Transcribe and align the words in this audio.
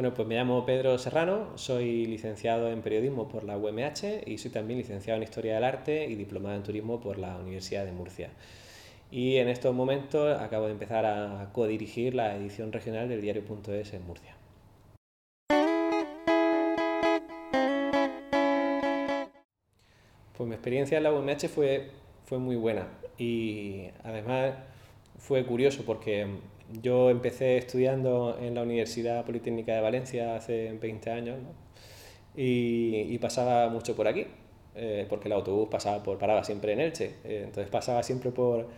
Bueno, 0.00 0.14
pues 0.14 0.26
me 0.26 0.34
llamo 0.34 0.64
Pedro 0.64 0.96
Serrano, 0.96 1.58
soy 1.58 2.06
licenciado 2.06 2.70
en 2.70 2.80
periodismo 2.80 3.28
por 3.28 3.44
la 3.44 3.58
UMH 3.58 4.22
y 4.24 4.38
soy 4.38 4.50
también 4.50 4.78
licenciado 4.78 5.18
en 5.18 5.24
Historia 5.24 5.56
del 5.56 5.64
Arte 5.64 6.06
y 6.06 6.14
diplomado 6.14 6.56
en 6.56 6.62
turismo 6.62 7.00
por 7.00 7.18
la 7.18 7.36
Universidad 7.36 7.84
de 7.84 7.92
Murcia. 7.92 8.30
Y 9.10 9.36
en 9.36 9.50
estos 9.50 9.74
momentos 9.74 10.40
acabo 10.40 10.64
de 10.64 10.72
empezar 10.72 11.04
a 11.04 11.50
codirigir 11.52 12.14
la 12.14 12.34
edición 12.34 12.72
regional 12.72 13.10
del 13.10 13.20
diario.es 13.20 13.92
en 13.92 14.06
Murcia. 14.06 14.34
Pues 20.34 20.48
mi 20.48 20.54
experiencia 20.54 20.96
en 20.96 21.02
la 21.02 21.12
UMH 21.12 21.46
fue, 21.48 21.90
fue 22.24 22.38
muy 22.38 22.56
buena 22.56 22.88
y 23.18 23.88
además 24.02 24.54
fue 25.18 25.44
curioso 25.44 25.82
porque 25.84 26.26
yo 26.82 27.10
empecé 27.10 27.56
estudiando 27.56 28.38
en 28.40 28.54
la 28.54 28.62
Universidad 28.62 29.24
Politécnica 29.24 29.74
de 29.74 29.80
Valencia 29.80 30.36
hace 30.36 30.72
20 30.80 31.10
años 31.10 31.38
y, 32.36 33.18
pasaba 33.18 33.68
mucho 33.68 33.96
por 33.96 34.08
aquí, 34.08 34.26
eh, 34.74 35.06
porque 35.08 35.28
el 35.28 35.32
autobús 35.32 35.68
pasaba 35.70 36.02
por, 36.02 36.18
paraba 36.18 36.44
siempre 36.44 36.72
en 36.72 36.80
Elche, 36.80 37.14
eh, 37.24 37.42
entonces 37.44 37.68
pasaba 37.70 38.02
siempre 38.02 38.30
por, 38.30 38.68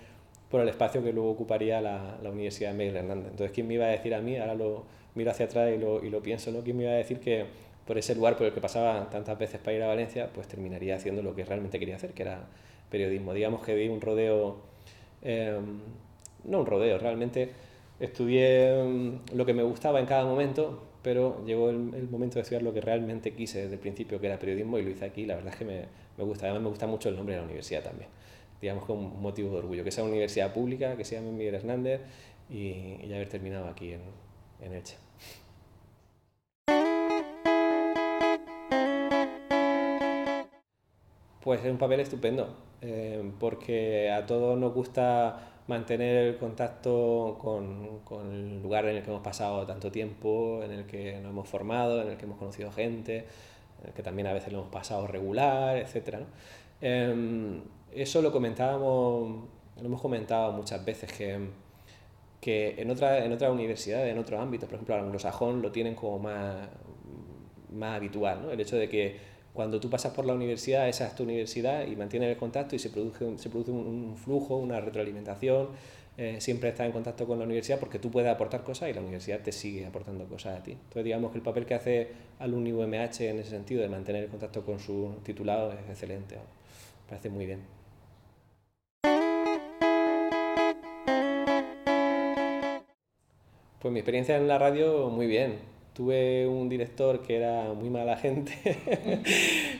por, 0.51 0.61
el 0.61 0.69
espacio 0.69 1.03
que 1.03 1.13
luego 1.13 1.31
ocuparía 1.31 1.81
la, 1.81 2.19
la 2.23 2.31
Universidad 2.31 2.73
de 2.73 2.79
Miguel 2.79 2.97
Hernández. 2.97 3.31
Entonces, 3.31 3.53
¿quién 3.53 3.69
me 3.69 3.75
iba 3.75 3.87
a 3.87 3.89
decir 3.89 4.15
a 4.15 4.21
mí? 4.21 4.37
Ahora 4.37 4.55
lo 4.55 4.85
miro 5.15 5.31
hacia 5.31 5.47
atrás 5.47 5.71
y 5.75 5.79
lo, 5.79 6.05
y 6.05 6.11
lo 6.11 6.23
pienso, 6.23 6.51
¿no? 6.51 6.63
¿Quién 6.63 6.77
me 6.77 6.85
iba 6.85 6.93
a 6.93 6.97
decir 6.97 7.21
que 7.21 7.45
por 7.87 7.99
ese 7.99 8.15
lugar 8.15 8.37
por 8.37 8.47
el 8.47 8.53
que 8.55 8.61
pasaba 8.61 9.11
tantas 9.11 9.39
veces 9.39 9.61
para 9.61 9.77
ir 9.77 9.83
a 9.83 9.89
Valencia, 9.89 10.31
pues 10.33 10.49
terminaría 10.49 10.97
haciendo 10.97 11.23
lo 11.23 11.35
que 11.35 11.45
realmente 11.45 11.79
quería 11.79 11.97
hacer, 11.97 12.13
que 12.13 12.23
era 12.23 12.47
periodismo? 12.91 13.35
Digamos 13.35 13.63
que 13.63 13.75
di 13.75 13.89
un 13.89 14.01
rodeo, 14.01 14.57
em, 15.23 15.81
no 16.45 16.61
un 16.61 16.67
rodeo, 16.67 16.99
realmente 16.99 17.51
estudié 18.03 18.83
mm, 18.83 19.37
lo 19.37 19.47
que 19.47 19.55
me 19.55 19.63
gustaba 19.63 20.01
en 20.01 20.07
cada 20.07 20.25
momento, 20.25 20.83
pero 21.03 21.45
llegó 21.47 21.71
el, 21.71 22.09
momento 22.11 22.35
de 22.37 22.43
estudiar 22.43 22.63
lo 22.63 22.73
que 22.73 22.81
realmente 22.81 23.33
quise 23.33 23.63
desde 23.63 23.75
el 23.75 23.81
principio, 23.81 24.21
que 24.21 24.27
era 24.27 24.39
periodismo, 24.39 24.79
y 24.79 24.83
lo 24.83 24.91
hice 24.91 25.05
aquí. 25.05 25.25
La 25.25 25.37
verdad 25.37 25.53
es 25.53 25.59
que 25.59 25.65
me, 25.65 25.85
me 26.19 26.25
gusta. 26.25 26.47
Además, 26.47 26.63
me 26.63 26.69
gusta 26.69 26.87
mucho 26.87 27.09
el 27.09 27.17
nombre 27.17 27.35
de 27.35 27.41
la 27.41 27.47
universidad 27.47 27.83
también. 27.83 28.11
Digamos 28.61 28.85
que 28.87 28.93
un 28.93 29.21
motivo 29.21 29.51
de 29.51 29.59
orgullo, 29.59 29.85
que 29.85 29.91
sea 29.91 30.05
una 30.05 30.13
universidad 30.13 30.53
pública, 30.53 30.97
que 30.97 31.05
se 31.05 31.17
llame 31.17 31.33
Miguel 31.33 31.55
Hernández 31.55 32.01
y, 32.51 32.99
y 33.03 33.13
haber 33.13 33.29
terminado 33.29 33.69
aquí 33.69 33.93
en, 33.93 34.01
en 34.61 34.73
Elche. 34.73 34.97
Pues 41.43 41.65
es 41.65 41.71
un 41.73 41.79
papel 41.79 41.99
estupendo, 41.99 42.57
eh, 42.83 43.33
porque 43.41 44.13
a 44.13 44.27
todos 44.27 44.57
nos 44.57 44.73
gusta 44.73 45.52
mantener 45.69 46.29
el 46.29 46.37
contacto 46.39 47.39
con, 47.41 48.01
con, 48.01 48.33
el 48.33 48.63
lugar 48.63 48.87
en 48.87 48.97
el 48.97 49.03
que 49.03 49.11
hemos 49.11 49.23
pasado 49.23 49.67
tanto 49.67 49.91
tiempo, 49.91 50.63
en 50.65 50.73
el 50.73 50.87
que 50.87 51.21
nos 51.21 51.31
hemos 51.31 51.49
formado, 51.49 52.03
en 52.03 52.09
el 52.09 52.17
que 52.17 52.25
hemos 52.25 52.39
conocido 52.39 52.73
gente, 52.73 53.27
en 53.81 53.89
el 53.89 53.93
que 53.93 54.03
también 54.03 54.27
a 54.27 54.33
veces 54.33 54.53
lo 54.53 54.61
hemos 54.61 54.73
pasado 54.73 55.07
regular, 55.07 55.77
etc. 55.77 56.21
Em, 56.81 57.63
eso 57.95 58.23
lo 58.23 58.33
comentábamos, 58.33 59.45
lo 59.81 59.87
hemos 59.87 60.01
comentado 60.01 60.53
muchas 60.53 60.85
veces, 60.85 61.13
que, 61.13 61.39
que 62.41 62.75
en 62.79 62.91
otras 62.91 63.25
en 63.25 63.33
otra 63.33 63.51
universidades, 63.51 64.13
en 64.13 64.19
otros 64.19 64.41
ámbitos, 64.41 64.69
por 64.69 64.75
ejemplo, 64.75 64.97
el 64.97 65.03
anglosajón 65.03 65.63
lo 65.63 65.71
tienen 65.71 65.95
como 65.95 66.19
más, 66.19 66.69
más 67.73 67.97
habitual, 67.97 68.43
¿no? 68.43 68.51
el 68.51 68.61
hecho 68.61 68.77
de 68.77 68.89
que 68.89 69.17
cuando 69.53 69.81
tú 69.81 69.91
pasas 69.91 70.15
por 70.15 70.25
la 70.25 70.33
universidad, 70.33 70.89
esa 70.89 71.07
es 71.07 71.15
tu 71.15 71.25
universidad 71.25 71.87
y 71.87 71.95
mantienes 71.95 72.31
el 72.31 72.37
contacto 72.37 72.75
y 72.75 72.79
se 72.79 72.89
produce, 72.91 73.39
se 73.39 73.51
produce 73.51 73.71
un, 73.71 74.17
flujo, 74.17 74.57
una 74.57 74.81
retroalimentación. 74.81 75.69
Eh, 76.17 76.41
siempre 76.41 76.71
estás 76.71 76.87
en 76.87 76.93
contacto 76.93 77.27
con 77.27 77.39
la 77.39 77.45
universidad 77.45 77.79
porque 77.79 77.99
tú 77.99 78.11
puedes 78.11 78.31
aportar 78.31 78.63
cosas 78.65 78.91
y 78.91 78.93
la 78.93 79.01
universidad 79.01 79.41
te 79.41 79.53
sigue 79.53 79.87
aportando 79.87 80.25
cosas 80.27 80.59
a 80.59 80.63
ti. 80.63 80.73
Entonces, 80.73 81.05
digamos 81.05 81.33
que 81.33 81.39
el 81.39 81.45
papel 81.45 81.67
que 81.67 81.75
hace 81.75 82.09
Alumni 82.39 82.73
UMH 82.73 83.21
en 83.21 83.39
ese 83.41 83.51
sentido 83.51 83.83
de 83.83 83.89
mantener 83.89 84.25
el 84.25 84.31
contacto 84.31 84.65
con 84.65 84.79
su 84.79 85.17
titulado 85.23 85.73
es 85.73 85.79
excelente. 85.89 86.37
Me 86.37 87.09
parece 87.09 87.29
muy 87.31 87.47
bien. 87.47 87.61
Pues 93.81 93.93
mi 93.93 93.99
experiencia 93.99 94.37
en 94.37 94.49
la 94.49 94.59
radio, 94.59 95.11
muy 95.11 95.27
bien 95.27 95.73
tuve 95.93 96.47
un 96.47 96.69
director 96.69 97.23
que 97.23 97.37
era 97.37 97.73
muy 97.75 97.91
mala 97.91 98.17
gente, 98.17 98.53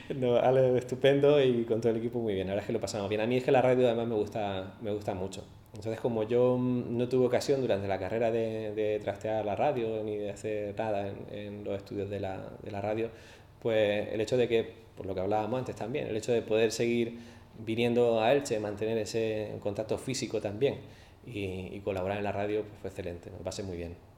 no, 0.17 0.39
estupendo 0.77 1.43
y 1.43 1.65
con 1.65 1.81
todo 1.81 1.93
el 1.93 1.99
equipo 1.99 2.19
muy 2.19 2.35
bien, 2.35 2.47
la 2.47 2.55
verdad 2.55 2.65
es 2.65 2.67
que 2.67 2.73
lo 2.73 2.81
pasamos 2.81 3.09
bien. 3.09 3.21
A 3.21 3.27
mí 3.27 3.37
es 3.37 3.45
que 3.45 3.53
la 3.53 3.63
radio 3.63 3.87
además 3.87 4.09
me 4.09 4.15
gusta, 4.15 4.75
me 4.83 4.93
gusta 4.93 5.15
mucho. 5.15 5.45
Entonces 5.75 6.01
como 6.01 6.25
yo 6.25 6.59
no 6.59 7.09
tuve 7.09 7.27
ocasión 7.27 7.63
durante 7.63 7.89
la 7.89 7.99
carrera 7.99 8.31
de, 8.31 8.75
de 8.75 9.01
trastear 9.01 9.45
la 9.45 9.57
radio 9.57 10.03
ni 10.05 10.17
de 10.17 10.31
hacer 10.31 10.75
nada 10.77 11.09
en, 11.09 11.17
en 11.31 11.65
los 11.65 11.77
estudios 11.77 12.11
de 12.11 12.21
la, 12.21 12.43
de 12.63 12.71
la, 12.71 12.83
radio, 12.83 13.09
pues 13.61 14.09
el 14.13 14.21
hecho 14.21 14.37
de 14.37 14.49
que, 14.49 14.71
por 14.97 15.07
lo 15.07 15.15
que 15.15 15.21
hablábamos 15.21 15.59
antes 15.61 15.75
también, 15.77 16.09
el 16.09 16.17
hecho 16.17 16.33
de 16.33 16.43
poder 16.43 16.73
seguir 16.73 17.19
viniendo 17.59 18.21
a 18.21 18.33
Elche, 18.33 18.61
mantener 18.61 18.99
ese 18.99 19.55
contacto 19.61 19.97
físico 19.97 20.41
también 20.41 20.77
y, 21.27 21.75
y 21.75 21.81
colaborar 21.83 22.19
en 22.19 22.25
la 22.25 22.33
radio, 22.33 22.63
pues 22.63 22.81
fue 22.81 22.91
excelente, 22.91 23.31
me 23.31 23.39
pasé 23.43 23.63
muy 23.63 23.79
bien. 23.79 24.12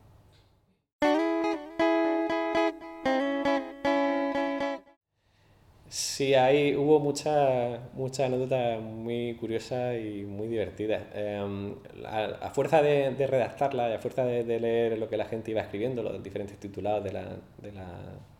Sí, 5.94 6.34
ahí 6.34 6.74
hubo 6.74 6.98
muchas 6.98 7.78
mucha 7.94 8.26
anécdotas 8.26 8.80
muy 8.82 9.36
curiosas 9.36 9.94
y 9.96 10.24
muy 10.24 10.48
divertidas. 10.48 11.04
Em, 11.14 11.76
a, 12.04 12.50
fuerza 12.50 12.82
de, 12.82 13.10
redactarla 13.28 13.90
y 13.90 13.92
a 13.92 14.00
fuerza 14.00 14.24
de, 14.24 14.42
leer 14.58 14.98
lo 14.98 15.08
que 15.08 15.16
la 15.16 15.26
gente 15.26 15.52
iba 15.52 15.60
escribiendo, 15.60 16.02
los 16.02 16.20
diferentes 16.20 16.58
titulados 16.58 17.04
de, 17.04 17.12
la, 17.12 17.22
de 17.62 17.70
las 17.70 17.86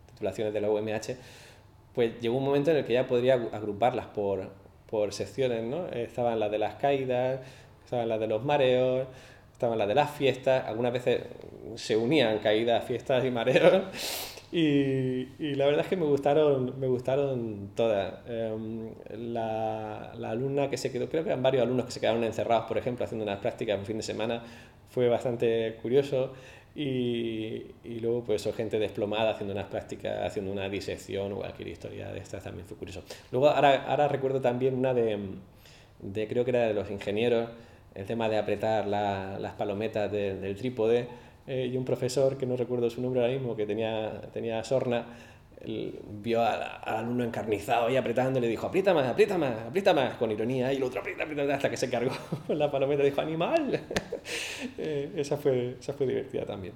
titulaciones 0.06 0.53
de 0.53 0.60
la 0.62 0.69
UMH, 0.69 1.16
pues 1.94 2.20
llegó 2.20 2.38
un 2.38 2.44
momento 2.44 2.72
en 2.72 2.78
el 2.78 2.84
que 2.84 2.94
ya 2.94 3.06
podría 3.06 3.34
agruparlas 3.34 4.06
por, 4.06 4.50
por 4.91 5.12
secciones, 5.12 5.62
¿no? 5.62 5.86
Estaban 5.91 6.41
las 6.41 6.50
de 6.50 6.59
las 6.59 6.75
caídas, 6.75 7.41
estaban 7.84 8.09
las 8.09 8.19
de 8.19 8.26
los 8.26 8.44
mareos, 8.44 9.06
estaban 9.53 9.78
las 9.78 9.86
de 9.86 9.94
las 9.94 10.10
fiestas, 10.10 10.66
algunas 10.66 10.92
veces 10.92 11.22
se 11.76 11.97
unían 11.97 12.41
caídas, 12.41 12.84
fiestas 12.84 13.25
y 13.25 13.31
mareos. 13.31 13.84
Y, 14.56 15.31
y, 15.41 15.56
la 15.56 15.66
verdad 15.66 15.81
es 15.81 15.88
que 15.88 15.97
me 15.97 16.04
gustaron, 16.04 16.78
me 16.78 16.87
gustaron 16.87 17.70
todas. 17.75 18.20
Em, 18.28 18.88
la, 19.32 20.12
la, 20.16 20.31
alumna 20.31 20.70
que 20.70 20.76
se 20.76 20.92
quedó, 20.92 21.09
creo 21.09 21.25
que 21.25 21.31
eran 21.31 21.42
varios 21.42 21.65
alumnos 21.65 21.87
que 21.87 21.91
se 21.91 21.98
quedaron 21.98 22.22
encerrados, 22.22 22.66
por 22.66 22.78
ejemplo, 22.78 23.04
haciendo 23.04 23.25
unas 23.25 23.41
prácticas 23.41 23.76
un 23.76 23.84
fin 23.84 23.97
de 23.97 24.04
semana, 24.04 24.44
fue 24.91 25.09
bastante 25.09 25.76
curioso. 25.82 26.34
Y, 26.76 27.66
y 27.82 27.98
luego, 28.00 28.22
pues, 28.22 28.48
gente 28.56 28.78
desplomada 28.78 29.32
haciendo 29.32 29.54
unas 29.54 29.66
prácticas, 29.66 30.25
haciendo 30.25 30.53
una 30.53 30.69
disección 30.69 31.32
o 31.32 31.38
cualquier 31.38 31.66
historia 31.66 32.12
de 32.12 32.21
estas 32.21 32.44
también 32.44 32.65
fue 32.65 32.76
curioso. 32.76 33.03
Luego, 33.32 33.48
ahora, 33.48 33.86
ahora 33.88 34.06
recuerdo 34.06 34.41
también 34.41 34.76
una 34.76 34.94
de, 34.94 35.19
de, 36.00 36.28
creo 36.28 36.44
que 36.44 36.53
era 36.53 36.69
de 36.69 36.75
los 36.75 36.88
ingenieros, 36.92 37.50
el 37.97 38.06
tema 38.06 38.28
de 38.28 38.38
apretar 38.38 38.86
la, 38.86 39.36
las 39.41 39.54
palometas 39.54 40.12
del 40.12 40.54
trípode 40.54 41.09
eh, 41.47 41.71
y 41.72 41.77
un 41.77 41.84
profesor, 41.84 42.38
que 42.38 42.47
no 42.47 42.56
recuerdo 42.56 42.88
su 42.88 43.03
nombre 43.03 43.21
ahora 43.21 43.32
mismo, 43.32 43.55
que 43.55 43.66
tenía, 43.66 44.21
tenía 44.32 44.65
sorna, 44.65 45.06
vio 46.22 46.43
al, 46.43 46.62
alumno 46.84 47.25
encarnizado 47.25 47.91
y 47.91 47.97
apretando, 47.97 48.41
le 48.41 48.49
dijo, 48.49 48.66
aprieta 48.66 48.94
más, 48.94 49.06
aprieta 49.06 49.38
más, 49.38 49.59
aprieta 49.66 49.94
más, 49.94 50.15
con 50.16 50.31
ironía, 50.31 50.72
y 50.72 50.77
el 50.77 50.83
otro 50.83 51.00
aprieta, 51.00 51.25
aprieta, 51.25 51.54
hasta 51.54 51.71
que 51.71 51.77
se 51.77 51.91
cargó 51.91 52.12
la 52.49 52.71
palometa 52.71 53.03
y 53.03 53.06
dijo, 53.06 53.21
animal. 53.21 53.81
Eh, 54.78 55.12
esa, 55.16 55.37
fue, 55.37 55.77
esa 55.78 55.93
fue 55.93 56.06
divertida 56.06 56.47
también. 56.47 56.72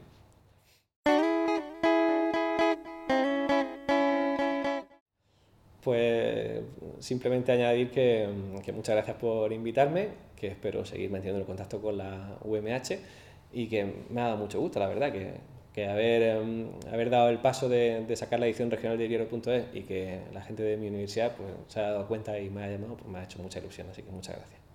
Pues 5.83 6.61
simplemente 6.99 7.53
añadir 7.53 7.91
que, 7.91 8.29
que 8.63 8.73
muchas 8.73 8.97
gracias 8.97 9.17
por 9.17 9.51
invitarme, 9.51 10.09
que 10.37 10.49
espero 10.49 10.85
seguir 10.85 11.11
manteniendo 11.11 11.41
el 11.41 11.47
contacto 11.47 11.81
con 11.81 11.97
la 11.97 12.37
UMH 12.45 12.99
y 13.53 13.69
que 13.69 14.05
me 14.11 14.21
ha 14.21 14.25
dado 14.25 14.37
mucho 14.37 14.61
gusto, 14.61 14.79
la 14.79 14.87
verdad, 14.87 15.13
que, 15.13 15.35
que 15.73 15.87
haber, 15.87 16.23
em, 16.23 16.71
haber 16.93 17.11
dado 17.11 17.29
el 17.31 17.39
paso 17.39 17.69
de, 17.69 18.05
de, 18.07 18.17
sacar 18.17 18.41
la 18.41 18.47
edición 18.47 18.71
regional 18.71 18.99
de 18.99 19.09
diario.es 19.09 19.67
y 19.75 19.83
que 19.83 20.21
la 20.33 20.43
gente 20.43 20.63
de 20.63 20.77
mi 20.77 20.89
universidad 20.89 21.35
pues, 21.37 21.51
se 21.69 21.81
ha 21.81 21.91
dado 21.91 22.07
cuenta 22.09 22.39
y 22.39 22.51
me 22.51 22.65
ha 22.65 22.71
llamado, 22.71 22.97
pues 22.97 23.09
me 23.11 23.19
ha 23.19 23.25
hecho 23.25 23.43
mucha 23.43 23.59
ilusión, 23.59 23.89
así 23.91 24.03
que 24.03 24.11
muchas 24.11 24.37
gracias. 24.37 24.68